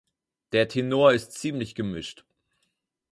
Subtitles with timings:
[0.51, 2.25] Der Tenor ist ziemlich gemischt.